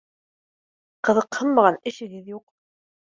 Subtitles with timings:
[1.09, 2.43] Ҡыҙыҡһынмаған эшегеҙ юҡ